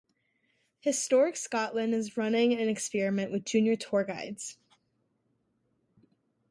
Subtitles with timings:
[0.79, 4.57] Historic Scotland is running an experiment with junior tour guides.